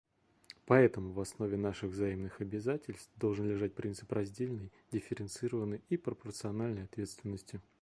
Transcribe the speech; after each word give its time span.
Поэтому 0.65 1.11
в 1.11 1.19
основе 1.21 1.57
наших 1.57 1.91
взаимных 1.91 2.41
обязательств 2.41 3.11
должен 3.17 3.45
лежать 3.47 3.75
принцип 3.75 4.11
разделенной, 4.11 4.71
дифференцированной 4.91 5.83
и 5.89 5.97
пропорциональной 5.97 6.85
ответственности. 6.85 7.61